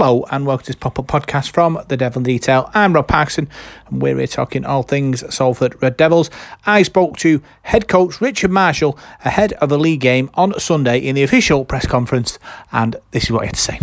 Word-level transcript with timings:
Hello 0.00 0.24
and 0.30 0.46
welcome 0.46 0.64
to 0.64 0.68
this 0.68 0.76
pop 0.76 0.96
up 1.00 1.08
podcast 1.08 1.50
from 1.50 1.76
The 1.88 1.96
Devil 1.96 2.20
in 2.20 2.22
Detail. 2.22 2.70
I'm 2.72 2.92
Rob 2.92 3.08
Parkinson 3.08 3.48
and 3.88 4.00
we're 4.00 4.16
here 4.16 4.28
talking 4.28 4.64
all 4.64 4.84
things 4.84 5.24
Salford 5.34 5.74
Red 5.82 5.96
Devils. 5.96 6.30
I 6.64 6.84
spoke 6.84 7.16
to 7.16 7.42
head 7.62 7.88
coach 7.88 8.20
Richard 8.20 8.52
Marshall 8.52 8.96
ahead 9.24 9.54
of 9.54 9.70
the 9.70 9.76
league 9.76 9.98
game 9.98 10.30
on 10.34 10.56
Sunday 10.60 11.00
in 11.00 11.16
the 11.16 11.24
official 11.24 11.64
press 11.64 11.84
conference, 11.84 12.38
and 12.70 12.94
this 13.10 13.24
is 13.24 13.32
what 13.32 13.40
he 13.40 13.46
had 13.46 13.56
to 13.56 13.60
say. 13.60 13.80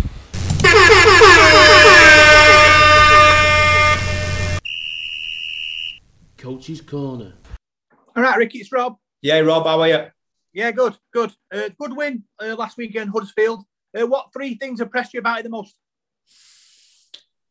Coach's 6.38 6.80
Corner. 6.80 7.34
All 8.16 8.22
right, 8.22 8.38
Ricky, 8.38 8.60
it's 8.60 8.72
Rob. 8.72 8.96
Yeah, 9.20 9.40
Rob, 9.40 9.66
how 9.66 9.82
are 9.82 9.88
you? 9.88 10.06
Yeah, 10.54 10.70
good, 10.70 10.96
good. 11.12 11.32
Uh, 11.52 11.68
good 11.78 11.94
win 11.94 12.24
uh, 12.42 12.56
last 12.56 12.78
weekend, 12.78 13.10
Huddersfield. 13.10 13.66
Uh, 13.94 14.06
what 14.06 14.32
three 14.32 14.54
things 14.54 14.80
impressed 14.80 15.12
you 15.12 15.20
about 15.20 15.40
it 15.40 15.42
the 15.42 15.50
most? 15.50 15.74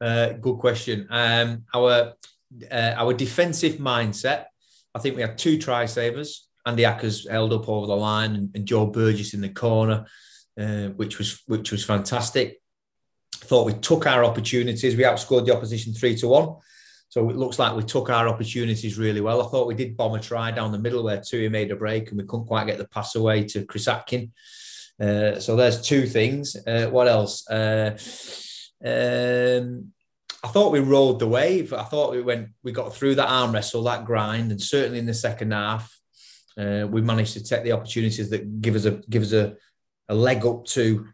Uh, 0.02 0.34
good 0.34 0.58
question. 0.58 1.08
Um, 1.10 1.64
our 1.74 2.14
uh, 2.72 2.94
our 2.96 3.14
defensive 3.14 3.76
mindset. 3.76 4.46
I 4.94 5.00
think 5.00 5.16
we 5.16 5.22
had 5.22 5.38
two 5.38 5.58
try 5.58 5.86
savers. 5.86 6.48
Andy 6.66 6.84
Ackers 6.84 7.30
held 7.30 7.54
up 7.54 7.70
over 7.70 7.88
the 7.88 7.96
line, 7.96 8.36
and, 8.36 8.50
and 8.56 8.66
Joe 8.66 8.88
Burgess 8.88 9.34
in 9.34 9.42
the 9.42 9.50
corner, 9.50 10.06
uh, 10.60 10.88
which 10.90 11.18
was 11.18 11.42
which 11.48 11.72
was 11.72 11.86
fantastic. 11.86 12.62
Thought 13.34 13.68
we 13.68 13.74
took 13.74 14.08
our 14.08 14.24
opportunities. 14.24 14.96
We 14.96 15.04
outscored 15.04 15.46
the 15.46 15.56
opposition 15.56 15.94
three 15.94 16.16
to 16.18 16.28
one. 16.28 16.56
So 17.10 17.30
it 17.30 17.38
looks 17.38 17.60
like 17.60 17.76
we 17.76 17.84
took 17.84 18.10
our 18.10 18.28
opportunities 18.28 18.98
really 18.98 19.22
well. 19.22 19.42
I 19.42 19.50
thought 19.50 19.68
we 19.68 19.76
did 19.76 19.96
bomb 19.96 20.16
a 20.16 20.20
try 20.20 20.52
down 20.52 20.72
the 20.72 20.80
middle 20.80 21.04
where 21.04 21.22
Tui 21.22 21.48
made 21.50 21.72
a 21.72 21.76
break 21.76 22.10
and 22.10 22.18
we 22.18 22.26
couldn't 22.26 22.48
quite 22.48 22.68
get 22.68 22.78
the 22.78 22.88
pass 22.88 23.16
away 23.16 23.44
to 23.46 23.66
Chris 23.66 23.88
Atkin. 23.88 24.34
Uh, 25.00 25.40
so 25.40 25.56
there's 25.56 25.82
two 25.82 26.08
things. 26.08 26.58
Uh, 26.68 26.88
what 26.88 27.08
else? 27.08 27.48
Um, 28.84 29.92
I 30.44 30.48
thought 30.48 30.72
we 30.72 30.80
rode 30.80 31.20
the 31.20 31.28
wave. 31.28 31.74
I 31.74 31.84
thought 31.84 32.12
we 32.12 32.22
went, 32.22 32.50
we 32.64 32.72
got 32.72 32.96
through 32.96 33.16
that 33.16 33.30
arm 33.30 33.52
wrestle, 33.52 33.84
that 33.84 34.06
grind, 34.06 34.52
and 34.52 34.62
certainly 34.62 35.00
in 35.00 35.06
the 35.06 35.14
second 35.14 35.52
half, 35.52 35.92
uh, 36.58 36.86
we 36.90 37.02
managed 37.02 37.34
to 37.34 37.44
take 37.44 37.64
the 37.64 37.72
opportunities 37.72 38.30
that 38.30 38.62
give 38.62 38.76
us 38.76 38.86
a 38.86 38.92
give 39.10 39.24
us 39.24 39.34
a, 39.34 39.56
a 40.08 40.16
leg 40.16 40.46
up 40.46 40.66
to 40.66 41.08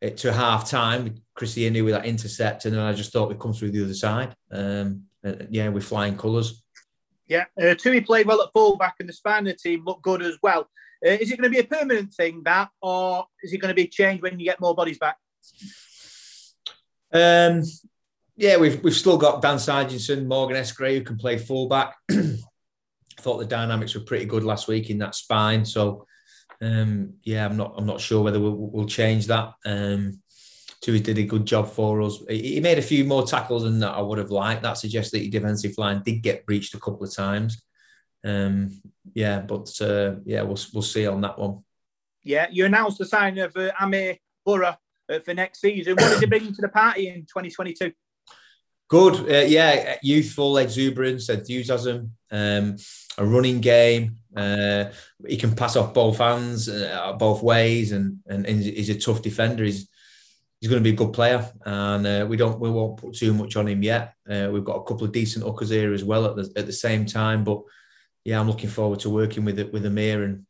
it 0.00 0.16
to 0.18 0.32
half 0.32 0.68
time. 0.68 1.14
Chrissy 1.34 1.68
knew 1.70 1.84
with 1.84 1.94
that 1.94 2.04
intercept, 2.04 2.64
and 2.64 2.74
then 2.74 2.82
I 2.82 2.92
just 2.92 3.12
thought 3.12 3.28
we'd 3.28 3.38
come 3.38 3.52
through 3.52 3.70
the 3.70 3.84
other 3.84 3.94
side. 3.94 4.34
Um, 4.50 5.04
uh, 5.24 5.34
yeah, 5.48 5.68
with 5.68 5.84
flying 5.84 6.18
colours. 6.18 6.62
Yeah, 7.26 7.44
uh, 7.60 7.74
Tui 7.74 8.02
played 8.02 8.26
well 8.26 8.42
at 8.42 8.52
fullback, 8.52 8.96
and 9.00 9.08
the 9.08 9.12
span 9.12 9.46
of 9.46 9.52
the 9.52 9.54
team 9.54 9.84
looked 9.84 10.02
good 10.02 10.22
as 10.22 10.36
well. 10.42 10.68
Uh, 11.04 11.10
is 11.10 11.30
it 11.30 11.38
going 11.38 11.50
to 11.50 11.54
be 11.54 11.60
a 11.60 11.64
permanent 11.64 12.12
thing 12.12 12.42
that, 12.44 12.68
or 12.82 13.24
is 13.42 13.52
it 13.52 13.58
going 13.58 13.70
to 13.70 13.74
be 13.74 13.88
changed 13.88 14.22
when 14.22 14.38
you 14.38 14.44
get 14.44 14.60
more 14.60 14.74
bodies 14.74 14.98
back? 14.98 15.16
Um, 17.14 17.62
yeah, 18.36 18.56
we've 18.56 18.82
we've 18.82 18.94
still 18.94 19.16
got 19.16 19.40
Dan 19.40 19.56
Sarginson, 19.56 20.26
Morgan 20.26 20.56
Escaré, 20.56 20.98
who 20.98 21.04
can 21.04 21.16
play 21.16 21.38
fullback. 21.38 21.94
I 22.10 22.36
thought 23.20 23.38
the 23.38 23.46
dynamics 23.46 23.94
were 23.94 24.00
pretty 24.00 24.24
good 24.24 24.42
last 24.42 24.66
week 24.66 24.90
in 24.90 24.98
that 24.98 25.14
spine, 25.14 25.64
so 25.64 26.06
um, 26.60 27.14
yeah, 27.22 27.46
I'm 27.46 27.56
not 27.56 27.74
I'm 27.78 27.86
not 27.86 28.00
sure 28.00 28.22
whether 28.22 28.40
we'll, 28.40 28.56
we'll 28.56 28.86
change 28.86 29.28
that. 29.28 29.52
Um, 29.64 30.20
Tui 30.80 31.00
did 31.00 31.18
a 31.18 31.22
good 31.22 31.46
job 31.46 31.70
for 31.70 32.02
us. 32.02 32.18
He 32.28 32.60
made 32.60 32.78
a 32.78 32.82
few 32.82 33.04
more 33.04 33.24
tackles 33.24 33.62
than 33.62 33.78
that 33.78 33.94
I 33.94 34.02
would 34.02 34.18
have 34.18 34.30
liked. 34.30 34.62
That 34.62 34.76
suggests 34.76 35.12
that 35.12 35.20
your 35.20 35.30
defensive 35.30 35.78
line 35.78 36.02
did 36.04 36.20
get 36.20 36.44
breached 36.44 36.74
a 36.74 36.80
couple 36.80 37.04
of 37.04 37.14
times. 37.14 37.62
Um, 38.24 38.82
yeah, 39.14 39.40
but 39.40 39.70
uh, 39.80 40.16
yeah, 40.24 40.42
we'll 40.42 40.58
we'll 40.74 40.82
see 40.82 41.06
on 41.06 41.20
that 41.20 41.38
one. 41.38 41.62
Yeah, 42.24 42.48
you 42.50 42.66
announced 42.66 42.98
the 42.98 43.06
signing 43.06 43.44
of 43.44 43.56
uh, 43.56 43.70
Amir 43.78 44.16
Bourouh 44.46 44.76
uh, 45.08 45.20
for 45.20 45.34
next 45.34 45.60
season. 45.60 45.94
What 45.94 46.10
did 46.10 46.20
he 46.20 46.26
bring 46.26 46.52
to 46.52 46.60
the 46.60 46.68
party 46.68 47.08
in 47.08 47.22
2022? 47.22 47.92
Good, 48.88 49.14
uh, 49.30 49.46
yeah, 49.46 49.96
youthful 50.02 50.58
exuberance, 50.58 51.28
enthusiasm, 51.28 52.12
um, 52.30 52.76
a 53.16 53.24
running 53.24 53.60
game. 53.60 54.16
Uh, 54.36 54.86
he 55.26 55.36
can 55.36 55.54
pass 55.54 55.76
off 55.76 55.94
both 55.94 56.18
hands, 56.18 56.68
uh, 56.68 57.14
both 57.18 57.42
ways, 57.42 57.92
and, 57.92 58.18
and 58.26 58.46
he's 58.46 58.90
a 58.90 58.98
tough 58.98 59.22
defender. 59.22 59.64
He's 59.64 59.88
he's 60.60 60.70
going 60.70 60.82
to 60.82 60.88
be 60.88 60.94
a 60.94 60.96
good 60.96 61.12
player, 61.12 61.50
and 61.64 62.06
uh, 62.06 62.26
we 62.28 62.36
don't 62.36 62.60
we 62.60 62.70
won't 62.70 62.98
put 62.98 63.14
too 63.14 63.34
much 63.34 63.56
on 63.56 63.68
him 63.68 63.82
yet. 63.82 64.14
Uh, 64.28 64.48
we've 64.52 64.64
got 64.64 64.76
a 64.76 64.84
couple 64.84 65.04
of 65.04 65.12
decent 65.12 65.44
hookers 65.44 65.70
here 65.70 65.92
as 65.92 66.04
well 66.04 66.26
at 66.26 66.36
the 66.36 66.52
at 66.56 66.66
the 66.66 66.72
same 66.72 67.06
time, 67.06 67.42
but 67.42 67.62
yeah, 68.24 68.40
I'm 68.40 68.48
looking 68.48 68.70
forward 68.70 69.00
to 69.00 69.10
working 69.10 69.44
with 69.44 69.60
with 69.72 69.86
Amir 69.86 70.24
and 70.24 70.46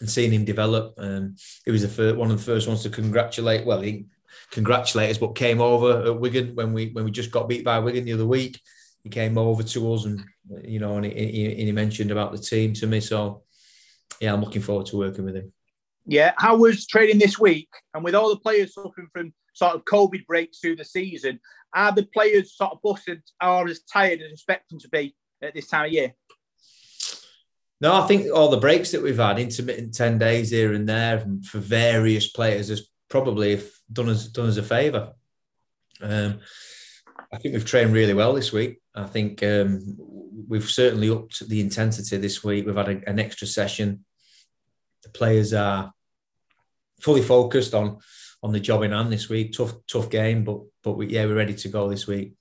and 0.00 0.10
seeing 0.10 0.32
him 0.32 0.44
develop. 0.44 0.94
Um, 0.98 1.36
he 1.64 1.70
was 1.70 1.82
the 1.82 1.88
first, 1.88 2.16
one 2.16 2.30
of 2.30 2.38
the 2.38 2.44
first 2.44 2.66
ones 2.66 2.82
to 2.82 2.90
congratulate. 2.90 3.66
Well, 3.66 3.80
he 3.80 4.06
congratulate 4.50 5.10
us, 5.10 5.18
but 5.18 5.34
came 5.34 5.60
over 5.60 6.06
at 6.06 6.20
Wigan 6.20 6.54
when 6.54 6.72
we 6.72 6.90
when 6.90 7.04
we 7.04 7.10
just 7.10 7.30
got 7.30 7.48
beat 7.48 7.64
by 7.64 7.78
Wigan 7.78 8.04
the 8.04 8.14
other 8.14 8.26
week. 8.26 8.60
He 9.02 9.10
came 9.10 9.38
over 9.38 9.62
to 9.62 9.92
us, 9.94 10.04
and 10.04 10.24
you 10.62 10.78
know, 10.78 10.96
and 10.96 11.06
he, 11.06 11.12
he, 11.12 11.54
he 11.66 11.72
mentioned 11.72 12.10
about 12.10 12.32
the 12.32 12.38
team 12.38 12.72
to 12.74 12.86
me. 12.86 13.00
So 13.00 13.42
yeah, 14.20 14.32
I'm 14.32 14.40
looking 14.40 14.62
forward 14.62 14.86
to 14.86 14.98
working 14.98 15.24
with 15.24 15.36
him. 15.36 15.52
Yeah, 16.06 16.32
how 16.36 16.56
was 16.56 16.86
training 16.86 17.18
this 17.18 17.38
week? 17.38 17.68
And 17.94 18.02
with 18.02 18.14
all 18.14 18.30
the 18.30 18.40
players 18.40 18.74
suffering 18.74 19.08
from 19.12 19.32
sort 19.54 19.74
of 19.74 19.84
COVID 19.84 20.26
breaks 20.26 20.58
through 20.58 20.76
the 20.76 20.84
season, 20.84 21.40
are 21.74 21.92
the 21.92 22.06
players 22.06 22.56
sort 22.56 22.72
of 22.72 22.82
busted 22.82 23.22
or 23.42 23.68
as 23.68 23.82
tired 23.82 24.20
as 24.20 24.32
expect 24.32 24.70
them 24.70 24.80
to 24.80 24.88
be 24.88 25.14
at 25.42 25.54
this 25.54 25.68
time 25.68 25.86
of 25.86 25.92
year? 25.92 26.14
No, 27.80 27.94
I 27.94 28.06
think 28.06 28.26
all 28.32 28.50
the 28.50 28.58
breaks 28.58 28.90
that 28.90 29.02
we've 29.02 29.16
had, 29.16 29.38
intermittent 29.38 29.94
10 29.94 30.18
days 30.18 30.50
here 30.50 30.74
and 30.74 30.88
there 30.88 31.24
for 31.44 31.58
various 31.58 32.28
players, 32.28 32.68
has 32.68 32.88
probably 33.08 33.62
done 33.92 34.08
us 34.08 34.26
done 34.26 34.48
us 34.48 34.58
a 34.58 34.62
favour. 34.62 35.12
Um, 36.00 36.40
I 37.32 37.38
think 37.38 37.54
we've 37.54 37.64
trained 37.64 37.92
really 37.92 38.14
well 38.14 38.34
this 38.34 38.52
week. 38.52 38.80
I 38.94 39.04
think 39.04 39.42
um, 39.42 39.96
we've 40.48 40.68
certainly 40.68 41.10
upped 41.10 41.48
the 41.48 41.60
intensity 41.60 42.16
this 42.16 42.44
week. 42.44 42.66
We've 42.66 42.76
had 42.76 42.88
a, 42.88 43.08
an 43.08 43.18
extra 43.18 43.46
session. 43.46 44.04
The 45.02 45.10
players 45.10 45.54
are 45.54 45.92
fully 47.00 47.22
focused 47.22 47.74
on 47.74 47.98
on 48.42 48.52
the 48.52 48.60
job 48.60 48.82
in 48.82 48.92
hand 48.92 49.12
this 49.12 49.28
week. 49.28 49.52
Tough, 49.52 49.74
tough 49.86 50.10
game, 50.10 50.44
but 50.44 50.60
but 50.82 50.92
we, 50.92 51.06
yeah, 51.06 51.24
we're 51.24 51.34
ready 51.34 51.54
to 51.54 51.68
go 51.68 51.88
this 51.88 52.06
week. 52.06 52.34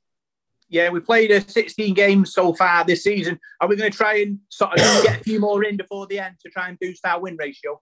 Yeah, 0.70 0.90
we 0.90 1.00
played 1.00 1.32
a 1.32 1.42
16 1.42 1.94
games 1.96 2.34
so 2.34 2.54
far 2.54 2.86
this 2.86 3.04
season. 3.04 3.40
Are 3.60 3.68
we 3.68 3.76
going 3.76 3.92
to 3.92 3.98
try 3.98 4.20
and 4.20 4.40
sort 4.50 4.74
of 4.74 5.04
get 5.04 5.22
a 5.22 5.24
few 5.24 5.40
more 5.48 5.64
in 5.64 5.78
before 5.78 6.06
the 6.08 6.20
end 6.20 6.36
to 6.44 6.50
try 6.52 6.70
and 6.70 6.78
boost 6.80 7.06
our 7.06 7.20
win 7.20 7.36
ratio? 7.38 7.82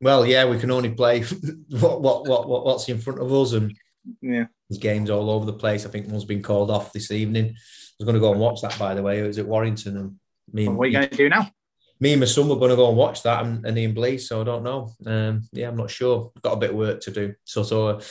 Well, 0.00 0.26
yeah, 0.26 0.44
we 0.44 0.58
can 0.58 0.70
only 0.70 0.90
play 0.90 1.22
what, 1.70 2.02
what 2.02 2.26
what 2.28 2.48
what 2.48 2.66
what's 2.66 2.88
in 2.88 2.98
front 2.98 3.20
of 3.20 3.32
us, 3.32 3.52
and 3.52 3.74
yeah, 4.20 4.46
there's 4.68 4.78
games 4.78 5.08
all 5.08 5.30
over 5.30 5.46
the 5.46 5.52
place. 5.54 5.86
I 5.86 5.88
think 5.88 6.08
one's 6.08 6.26
been 6.26 6.42
called 6.42 6.70
off 6.70 6.92
this 6.92 7.10
evening. 7.10 7.46
I 7.46 7.94
was 7.98 8.04
going 8.04 8.14
to 8.14 8.20
go 8.20 8.32
and 8.32 8.40
watch 8.40 8.60
that, 8.60 8.78
by 8.78 8.94
the 8.94 9.02
way. 9.02 9.18
Is 9.18 9.24
it 9.24 9.28
was 9.28 9.38
at 9.38 9.46
Warrington, 9.46 9.96
and 9.96 10.16
me. 10.52 10.68
Well, 10.68 10.76
what 10.76 10.84
are 10.84 10.86
you 10.88 10.98
going 10.98 11.08
to 11.08 11.16
do 11.16 11.28
now? 11.30 11.50
Me 12.00 12.12
and 12.12 12.20
my 12.20 12.26
son 12.26 12.48
were 12.48 12.56
going 12.56 12.70
to 12.70 12.76
go 12.76 12.88
and 12.88 12.98
watch 12.98 13.22
that, 13.22 13.44
and, 13.46 13.64
and 13.64 13.78
Ian 13.78 13.94
Blease. 13.94 14.28
So 14.28 14.42
I 14.42 14.44
don't 14.44 14.62
know. 14.62 14.92
Um, 15.06 15.48
yeah, 15.52 15.68
I'm 15.68 15.76
not 15.76 15.90
sure. 15.90 16.32
Got 16.42 16.54
a 16.54 16.60
bit 16.60 16.70
of 16.70 16.76
work 16.76 17.00
to 17.02 17.10
do. 17.10 17.34
So 17.44 17.62
so, 17.62 17.88
uh, 17.88 18.02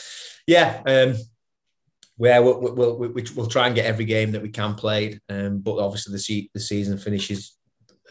yeah. 0.48 0.82
Um, 0.84 1.16
where 2.16 2.42
we'll, 2.42 2.60
we'll, 2.60 2.96
we'll, 2.96 3.12
we'll, 3.34 3.46
try 3.46 3.66
and 3.66 3.74
get 3.74 3.86
every 3.86 4.04
game 4.04 4.32
that 4.32 4.42
we 4.42 4.48
can 4.48 4.74
play. 4.74 5.18
Um, 5.28 5.58
but 5.58 5.78
obviously 5.78 6.12
the, 6.12 6.18
se- 6.18 6.50
the 6.54 6.60
season 6.60 6.98
finishes 6.98 7.56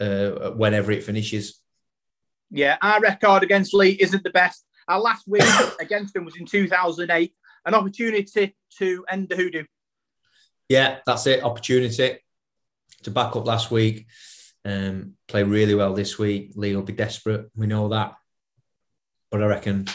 uh, 0.00 0.50
whenever 0.50 0.92
it 0.92 1.04
finishes. 1.04 1.60
Yeah, 2.50 2.76
our 2.82 3.00
record 3.00 3.42
against 3.42 3.74
Leigh 3.74 4.00
isn't 4.00 4.22
the 4.22 4.30
best. 4.30 4.64
Our 4.88 5.00
last 5.00 5.24
win 5.26 5.42
against 5.80 6.14
them 6.14 6.24
was 6.24 6.36
in 6.36 6.46
2008. 6.46 7.34
An 7.66 7.74
opportunity 7.74 8.54
to 8.78 9.04
end 9.08 9.28
the 9.30 9.36
hoodoo. 9.36 9.64
Yeah, 10.68 10.98
that's 11.06 11.26
it. 11.26 11.42
Opportunity 11.42 12.18
to 13.02 13.10
back 13.10 13.36
up 13.36 13.46
last 13.46 13.70
week. 13.70 14.06
Um, 14.66 15.14
play 15.28 15.42
really 15.42 15.74
well 15.74 15.94
this 15.94 16.18
week. 16.18 16.52
Leigh 16.56 16.74
will 16.74 16.82
be 16.82 16.92
desperate. 16.92 17.50
We 17.56 17.66
know 17.66 17.88
that. 17.88 18.14
But 19.30 19.42
I 19.42 19.46
reckon 19.46 19.86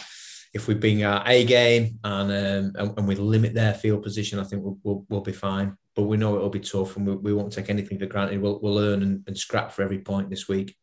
if 0.54 0.68
we 0.68 0.74
bring 0.74 1.04
our 1.04 1.24
A 1.28 1.46
game 1.46 2.00
and, 2.04 2.32
um, 2.32 2.74
and, 2.76 2.98
and 2.98 3.08
we 3.08 3.16
limit 3.16 3.54
their 3.54 3.74
field 3.74 4.04
position, 4.04 4.40
I 4.40 4.44
think 4.44 4.64
we'll, 4.64 4.78
we'll, 4.84 5.06
we'll 5.10 5.22
be 5.22 5.32
fine. 5.32 5.78
But 5.96 6.04
we 6.04 6.18
know 6.18 6.36
it'll 6.36 6.50
be 6.50 6.60
tough, 6.60 6.98
and 6.98 7.06
we, 7.06 7.16
we 7.16 7.34
won't 7.34 7.54
take 7.54 7.70
anything 7.70 8.00
for 8.00 8.06
granted. 8.06 8.42
We'll, 8.42 8.60
we'll 8.62 8.80
earn 8.80 9.04
and, 9.04 9.24
and 9.28 9.38
scrap 9.38 9.72
for 9.72 9.84
every 9.84 10.00
point 10.00 10.30
this 10.30 10.48
week. 10.48 10.76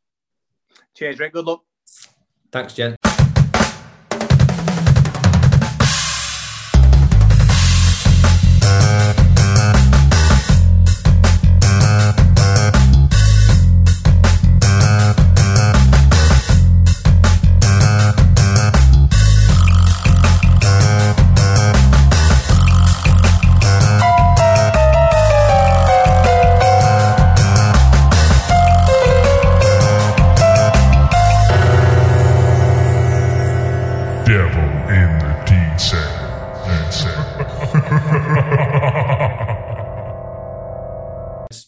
Cheers, 0.94 1.18
Rick. 1.18 1.32
Good 1.32 1.46
luck. 1.46 1.62
Thanks, 2.52 2.74
Jen. 2.74 2.96